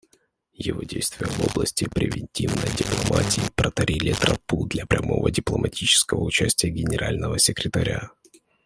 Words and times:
Его 0.57 0.81
действия 0.81 1.27
в 1.27 1.39
области 1.45 1.85
превентивной 1.87 2.75
дипломатии 2.75 3.43
проторили 3.55 4.13
тропу 4.13 4.65
для 4.65 4.87
прямого 4.87 5.29
дипломатического 5.29 6.23
участия 6.23 6.69
Генерального 6.69 7.37
секретаря. 7.37 8.09